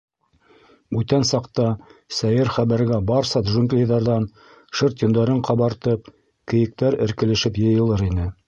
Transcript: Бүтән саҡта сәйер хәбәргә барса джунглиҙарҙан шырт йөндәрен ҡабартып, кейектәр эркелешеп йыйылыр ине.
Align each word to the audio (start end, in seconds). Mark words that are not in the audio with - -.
Бүтән 0.95 1.25
саҡта 1.31 1.65
сәйер 2.19 2.49
хәбәргә 2.55 2.97
барса 3.11 3.43
джунглиҙарҙан 3.49 4.27
шырт 4.81 5.05
йөндәрен 5.07 5.45
ҡабартып, 5.51 6.11
кейектәр 6.53 7.03
эркелешеп 7.09 7.65
йыйылыр 7.67 8.07
ине. 8.13 8.31